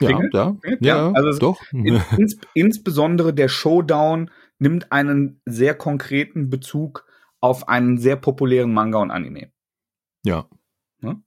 [0.00, 1.60] Ja, ja, ja, ja, also doch.
[1.72, 7.04] Ins, insbesondere der Showdown nimmt einen sehr konkreten Bezug
[7.40, 9.50] auf einen sehr populären Manga und Anime.
[10.24, 10.48] Ja.
[11.00, 11.20] Ne?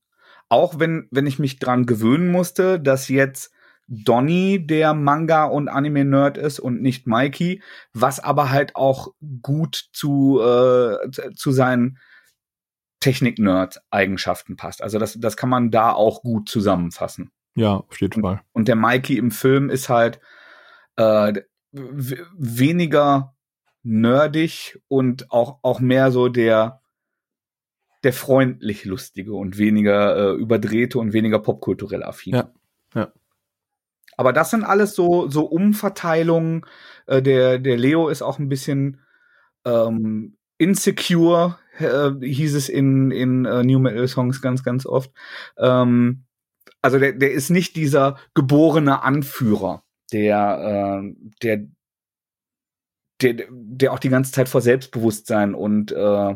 [0.48, 3.54] Auch wenn, wenn ich mich dran gewöhnen musste, dass jetzt
[3.94, 9.10] Donny der Manga- und Anime-Nerd ist und nicht Mikey, was aber halt auch
[9.42, 11.98] gut zu, äh, zu seinen
[13.02, 14.82] Technik-Nerd-Eigenschaften passt.
[14.82, 17.32] Also das, das kann man da auch gut zusammenfassen.
[17.56, 18.42] Ja, auf jeden Fall.
[18.54, 20.22] Und der Mikey im Film ist halt
[20.96, 21.42] äh,
[21.74, 23.36] weniger
[23.84, 26.82] nerdig und auch, auch mehr so der,
[28.04, 32.36] der freundlich lustige und weniger äh, überdrehte und weniger popkulturell affin.
[32.36, 32.54] Ja,
[32.96, 33.12] ja.
[34.22, 36.64] Aber das sind alles so, so Umverteilungen.
[37.08, 39.02] Äh, der, der Leo ist auch ein bisschen
[39.66, 45.10] ähm, insecure, äh, hieß es in, in äh, New Metal Songs ganz, ganz oft.
[45.58, 46.26] Ähm,
[46.84, 49.82] also der, der ist nicht dieser geborene Anführer,
[50.12, 51.66] der, äh, der,
[53.24, 56.36] der, der auch die ganze Zeit vor Selbstbewusstsein und äh,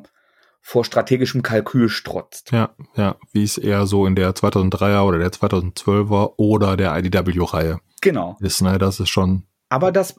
[0.67, 2.51] vor strategischem Kalkül strotzt.
[2.51, 7.80] Ja, ja, wie es eher so in der 2003er oder der 2012er oder der IDW-Reihe
[8.01, 8.36] genau.
[8.39, 8.63] ist.
[8.63, 8.80] Ne?
[8.80, 9.43] Das ist schon.
[9.69, 10.15] Aber das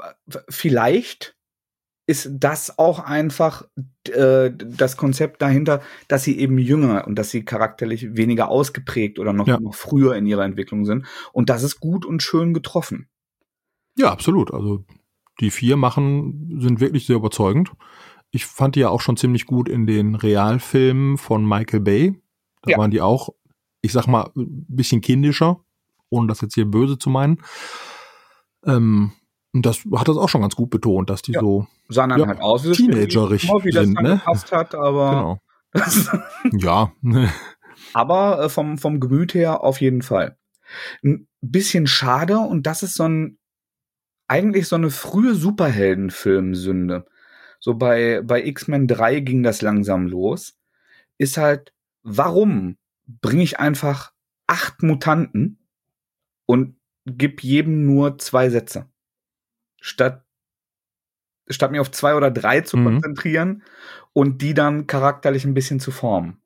[0.49, 1.37] vielleicht
[2.07, 3.65] ist das auch einfach
[4.09, 9.33] äh, das Konzept dahinter, dass sie eben jünger und dass sie charakterlich weniger ausgeprägt oder
[9.33, 9.59] noch, ja.
[9.59, 11.07] noch früher in ihrer Entwicklung sind.
[11.33, 13.09] Und das ist gut und schön getroffen.
[13.99, 14.55] Ja, absolut.
[14.55, 14.85] Also
[15.41, 17.73] die vier machen, sind wirklich sehr überzeugend.
[18.31, 22.21] Ich fand die ja auch schon ziemlich gut in den Realfilmen von Michael Bay.
[22.63, 22.79] Da ja.
[22.79, 23.31] waren die auch,
[23.81, 25.61] ich sag mal, ein bisschen kindischer,
[26.11, 27.43] ohne das jetzt hier böse zu meinen.
[28.65, 29.13] Ähm,
[29.53, 31.41] und das hat das auch schon ganz gut betont, dass die ja.
[31.41, 34.17] so sahen dann ja, halt aus wie teenagerig wie das sind, ne?
[34.17, 35.41] gepasst hat, aber
[35.73, 36.13] genau.
[36.59, 36.93] ja.
[37.95, 40.37] aber äh, vom vom Gemüt her auf jeden Fall.
[41.03, 43.39] Ein bisschen schade und das ist so ein
[44.29, 47.07] eigentlich so eine frühe Superheldenfilmsünde.
[47.67, 50.57] So bei bei X-Men 3 ging das langsam los.
[51.19, 51.75] Ist halt
[52.05, 52.77] warum
[53.07, 54.13] bringe ich einfach
[54.47, 55.59] acht Mutanten
[56.47, 56.77] und
[57.07, 58.87] gib jedem nur zwei Sätze?
[59.87, 60.25] statt
[61.49, 62.85] statt mir auf zwei oder drei zu mhm.
[62.85, 63.63] konzentrieren
[64.13, 66.39] und die dann charakterlich ein bisschen zu formen.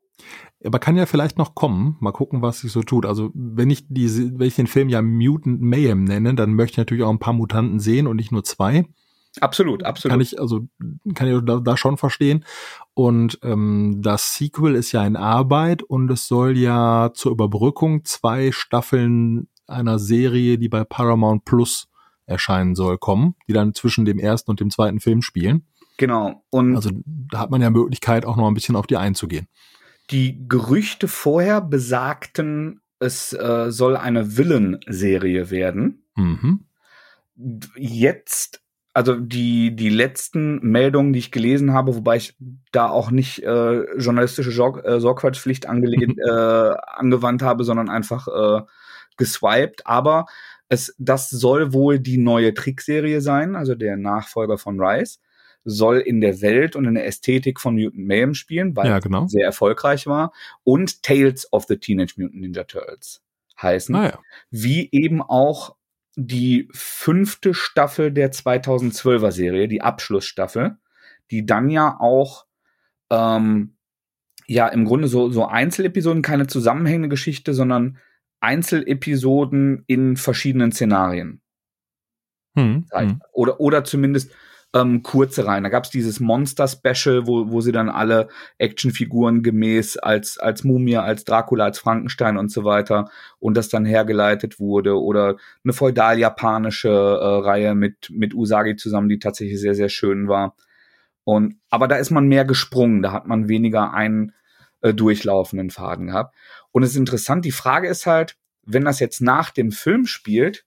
[0.62, 1.96] Aber kann ja vielleicht noch kommen.
[2.00, 3.06] Mal gucken, was sich so tut.
[3.06, 6.78] Also, wenn ich diese, wenn ich den Film ja Mutant Mayhem nenne, dann möchte ich
[6.78, 8.85] natürlich auch ein paar Mutanten sehen und nicht nur zwei.
[9.40, 10.12] Absolut, absolut.
[10.12, 10.66] Kann ich, also,
[11.14, 12.44] kann ich da, da schon verstehen.
[12.94, 18.50] Und ähm, das Sequel ist ja in Arbeit und es soll ja zur Überbrückung zwei
[18.50, 21.88] Staffeln einer Serie, die bei Paramount Plus
[22.26, 25.66] erscheinen soll, kommen, die dann zwischen dem ersten und dem zweiten Film spielen.
[25.96, 26.42] Genau.
[26.50, 29.46] Und also da hat man ja Möglichkeit, auch noch ein bisschen auf die einzugehen.
[30.10, 36.04] Die Gerüchte vorher besagten, es äh, soll eine Villain-Serie werden.
[36.16, 36.64] Mhm.
[37.76, 38.62] Jetzt,
[38.92, 42.37] also die, die letzten Meldungen, die ich gelesen habe, wobei ich
[42.72, 48.62] da auch nicht äh, journalistische Sorg äh, Sorgfaltspflicht angelehnt, äh, angewandt habe, sondern einfach äh,
[49.16, 49.87] geswiped.
[49.87, 50.26] Aber
[50.68, 55.18] es, das soll wohl die neue Trickserie sein, also der Nachfolger von Rise.
[55.64, 59.24] Soll in der Welt und in der Ästhetik von Mutant Mayhem spielen, weil ja, genau.
[59.24, 60.33] es sehr erfolgreich war.
[60.64, 63.22] Und Tales of the Teenage Mutant Ninja Turtles
[63.61, 63.94] heißen.
[63.94, 64.18] Ah, ja.
[64.50, 65.76] Wie eben auch
[66.16, 70.77] die fünfte Staffel der 2012er Serie, die Abschlussstaffel,
[71.31, 72.46] die dann ja auch
[73.11, 73.77] ähm,
[74.46, 77.99] ja im Grunde so, so Einzelepisoden, keine zusammenhängende Geschichte, sondern
[78.40, 81.40] Einzelepisoden in verschiedenen Szenarien.
[82.57, 83.23] Hm, hm.
[83.33, 84.33] Oder, oder zumindest
[84.74, 85.64] ähm, kurze Reihen.
[85.64, 88.28] Da gab es dieses Monster-Special, wo, wo sie dann alle
[88.59, 93.85] Actionfiguren gemäß als, als Mumie, als Dracula, als Frankenstein und so weiter und das dann
[93.85, 95.00] hergeleitet wurde.
[95.00, 100.54] Oder eine feudal-japanische äh, Reihe mit, mit Usagi zusammen, die tatsächlich sehr, sehr schön war.
[101.24, 104.33] Und, aber da ist man mehr gesprungen, da hat man weniger einen
[104.83, 106.35] äh, durchlaufenden Faden gehabt.
[106.70, 110.64] Und es ist interessant, die Frage ist halt, wenn das jetzt nach dem Film spielt,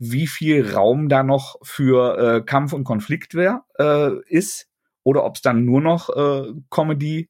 [0.00, 4.66] wie viel Raum da noch für äh, Kampf und Konflikt wär, äh, ist
[5.02, 7.28] oder ob es dann nur noch äh, Comedy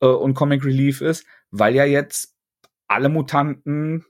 [0.00, 2.34] äh, und Comic Relief ist, weil ja jetzt
[2.88, 4.04] alle Mutanten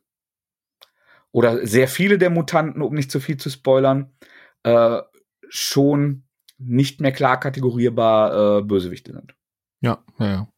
[1.31, 4.15] oder sehr viele der Mutanten, um nicht zu viel zu spoilern,
[4.63, 5.03] äh,
[5.51, 6.25] schon
[6.57, 9.35] nicht mehr klar kategorierbar äh, Bösewichte sind.
[9.83, 10.49] Ja, ja, ja.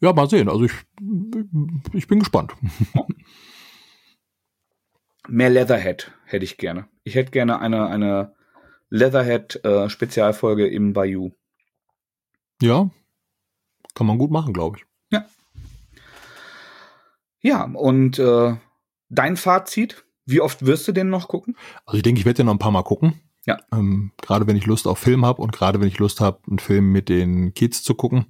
[0.00, 0.48] Ja, mal sehen.
[0.48, 0.72] Also ich,
[1.92, 2.52] ich bin gespannt.
[5.28, 6.88] Mehr Leatherhead hätte ich gerne.
[7.02, 8.34] Ich hätte gerne eine, eine
[8.90, 11.32] Leatherhead-Spezialfolge äh, im Bayou.
[12.60, 12.90] Ja,
[13.94, 14.84] kann man gut machen, glaube ich.
[15.10, 15.24] Ja.
[17.40, 18.56] Ja, und äh,
[19.08, 20.04] dein Fazit?
[20.26, 21.56] Wie oft wirst du den noch gucken?
[21.84, 23.20] Also ich denke, ich werde den noch ein paar Mal gucken.
[23.46, 23.58] Ja.
[23.72, 26.58] Ähm, gerade wenn ich Lust auf Film habe und gerade wenn ich Lust habe, einen
[26.58, 28.26] Film mit den Kids zu gucken,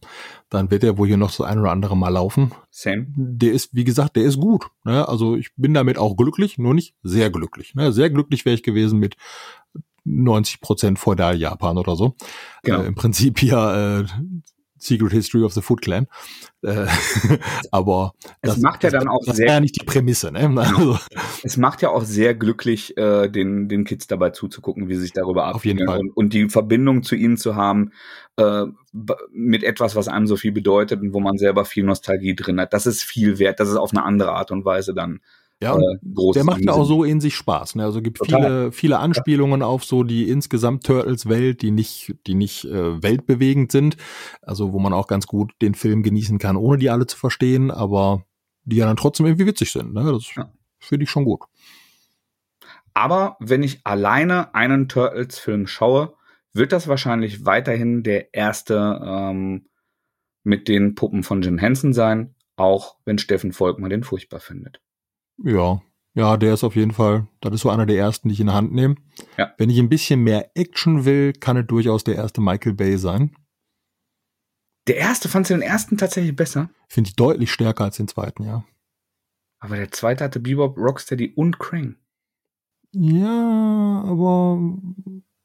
[0.51, 2.53] dann wird er wohl hier noch so ein oder andere Mal laufen.
[2.71, 3.07] Same.
[3.17, 4.67] Der ist, wie gesagt, der ist gut.
[4.85, 5.09] Ne?
[5.09, 7.75] Also ich bin damit auch glücklich, nur nicht sehr glücklich.
[7.75, 7.93] Ne?
[7.93, 9.17] Sehr glücklich wäre ich gewesen mit
[10.05, 12.15] 90 Prozent Feudal Japan oder so.
[12.63, 12.83] Genau.
[12.83, 14.05] Äh, Im Prinzip ja äh,
[14.85, 16.07] Secret History of the Foot Clan.
[16.63, 16.87] Äh,
[17.71, 20.31] aber es das macht ja dann auch das sehr, ja nicht die Prämisse.
[20.31, 20.41] Ne?
[20.41, 20.61] Genau.
[20.61, 20.99] Also.
[21.43, 25.13] Es macht ja auch sehr glücklich, äh, den den Kids dabei zuzugucken, wie sie sich
[25.13, 25.55] darüber.
[25.55, 25.99] Auf jeden Fall.
[25.99, 27.93] Und, und, die Verbindung zu ihnen zu haben
[28.37, 28.65] äh,
[29.33, 32.73] mit etwas, was einem so viel bedeutet und wo man selber viel Nostalgie drin hat.
[32.73, 33.61] Das ist viel wert.
[33.61, 35.21] Das ist auf eine andere Art und Weise dann
[35.63, 37.77] ja, äh, der macht ja auch so in sich Spaß.
[37.77, 37.85] Ne?
[37.85, 38.41] Also gibt Total.
[38.41, 39.67] viele, viele Anspielungen ja.
[39.67, 43.97] auf so die insgesamt Turtles-Welt, die nicht, die nicht äh, weltbewegend sind.
[44.43, 47.71] Also wo man auch ganz gut den Film genießen kann, ohne die alle zu verstehen,
[47.71, 48.25] aber
[48.65, 49.95] die ja dann trotzdem irgendwie witzig sind.
[49.95, 50.05] Ne?
[50.05, 50.51] Das ja.
[50.79, 51.41] finde ich schon gut.
[52.93, 56.15] Aber wenn ich alleine einen Turtles-Film schaue,
[56.53, 59.67] wird das wahrscheinlich weiterhin der erste ähm,
[60.45, 64.81] mit den Puppen von Jim Henson sein, auch wenn Steffen Volkmann den furchtbar findet.
[65.43, 65.81] Ja,
[66.15, 68.47] ja, der ist auf jeden Fall, das ist so einer der ersten, die ich in
[68.47, 68.95] der Hand nehme.
[69.37, 69.53] Ja.
[69.59, 73.35] Wenn ich ein bisschen mehr Action will, kann es durchaus der erste Michael Bay sein.
[74.87, 76.71] Der erste, fandst du den ersten tatsächlich besser?
[76.89, 78.65] Finde ich deutlich stärker als den zweiten, ja.
[79.59, 81.97] Aber der zweite hatte Bebop, Rocksteady und Krang.
[82.93, 84.61] Ja, aber,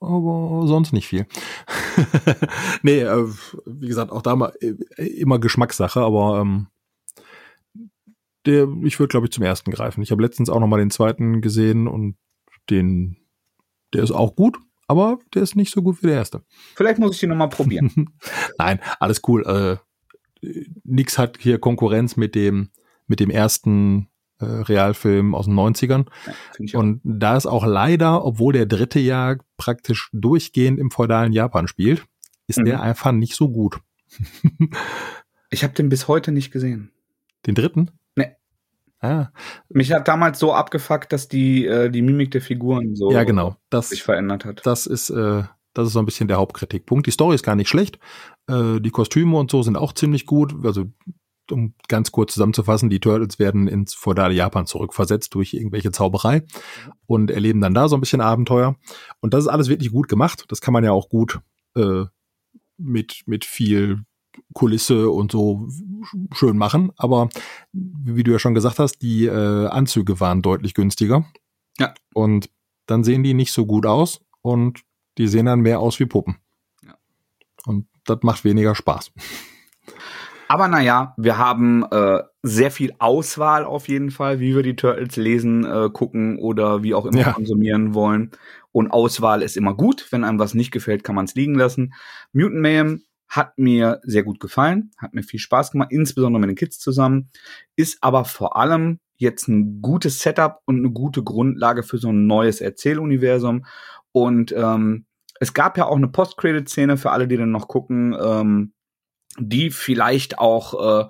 [0.02, 1.26] aber sonst nicht viel.
[2.84, 3.28] nee, äh,
[3.66, 6.68] wie gesagt, auch da mal äh, immer Geschmackssache, aber ähm,
[8.46, 10.02] der, ich würde, glaube ich, zum ersten greifen.
[10.02, 12.16] Ich habe letztens auch noch mal den zweiten gesehen und
[12.70, 13.18] den,
[13.94, 16.44] der ist auch gut, aber der ist nicht so gut wie der erste.
[16.76, 18.10] Vielleicht muss ich den noch mal probieren.
[18.58, 19.46] Nein, alles cool.
[19.46, 19.78] Äh,
[20.84, 22.70] nix hat hier Konkurrenz mit dem,
[23.08, 26.06] mit dem ersten äh, Realfilm aus den 90ern.
[26.60, 31.68] Ja, und da ist auch leider, obwohl der dritte Jahr praktisch durchgehend im feudalen Japan
[31.68, 32.06] spielt,
[32.48, 32.66] ist mhm.
[32.66, 33.80] der einfach nicht so gut.
[35.50, 36.92] ich habe den bis heute nicht gesehen.
[37.46, 37.92] Den dritten?
[39.02, 39.28] Ah.
[39.70, 43.56] Mich hat damals so abgefuckt, dass die, äh, die Mimik der Figuren so ja, genau.
[43.70, 44.66] das, sich verändert hat.
[44.66, 47.08] Das ist, äh, das ist so ein bisschen der Hauptkritikpunkt.
[47.08, 48.00] Die Story ist gar nicht schlecht.
[48.48, 50.54] Äh, die Kostüme und so sind auch ziemlich gut.
[50.66, 50.86] Also,
[51.50, 56.44] um ganz kurz zusammenzufassen, die Turtles werden ins feudale Japan zurückversetzt durch irgendwelche Zauberei
[57.08, 58.76] und erleben dann da so ein bisschen Abenteuer.
[59.22, 60.46] Und das ist alles wirklich gut gemacht.
[60.50, 61.40] Das kann man ja auch gut
[61.76, 62.04] äh,
[62.78, 64.04] mit, mit viel
[64.54, 65.68] Kulisse und so
[66.34, 66.92] schön machen.
[66.98, 67.30] Aber
[67.72, 71.26] wie du ja schon gesagt hast, die äh, Anzüge waren deutlich günstiger.
[71.78, 71.94] Ja.
[72.14, 72.50] Und
[72.86, 74.82] dann sehen die nicht so gut aus und
[75.18, 76.38] die sehen dann mehr aus wie Puppen.
[76.84, 76.96] Ja.
[77.66, 79.12] Und das macht weniger Spaß.
[80.48, 85.16] Aber naja, wir haben äh, sehr viel Auswahl auf jeden Fall, wie wir die Turtles
[85.16, 87.34] lesen, äh, gucken oder wie auch immer ja.
[87.34, 88.32] konsumieren wollen.
[88.72, 90.08] Und Auswahl ist immer gut.
[90.10, 91.94] Wenn einem was nicht gefällt, kann man es liegen lassen.
[92.34, 96.58] Mutant Mayhem hat mir sehr gut gefallen, hat mir viel Spaß gemacht, insbesondere mit den
[96.58, 97.30] Kids zusammen,
[97.76, 102.26] ist aber vor allem jetzt ein gutes Setup und eine gute Grundlage für so ein
[102.26, 103.66] neues Erzähluniversum.
[104.12, 105.06] Und ähm,
[105.40, 108.74] es gab ja auch eine Post-Credit-Szene für alle, die dann noch gucken, ähm,
[109.38, 111.10] die vielleicht auch äh,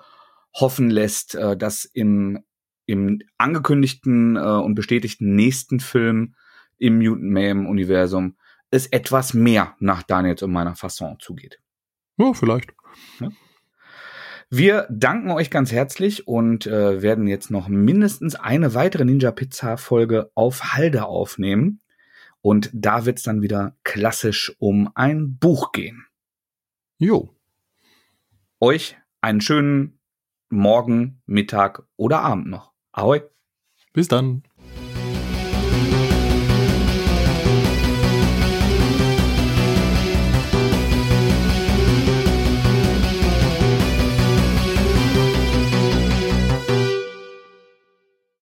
[0.54, 2.40] hoffen lässt, äh, dass im,
[2.86, 6.36] im angekündigten äh, und bestätigten nächsten Film
[6.78, 8.36] im Mutant Mayhem-Universum
[8.72, 11.60] es etwas mehr nach Daniels und meiner Fasson zugeht.
[12.20, 12.74] Ja, vielleicht.
[13.20, 13.30] Ja.
[14.50, 19.78] Wir danken euch ganz herzlich und äh, werden jetzt noch mindestens eine weitere Ninja Pizza
[19.78, 21.80] Folge auf Halde aufnehmen.
[22.42, 26.06] Und da wird es dann wieder klassisch um ein Buch gehen.
[26.98, 27.30] Jo.
[28.60, 30.00] Euch einen schönen
[30.50, 32.74] Morgen, Mittag oder Abend noch.
[32.92, 33.22] Ahoi.
[33.94, 34.44] Bis dann.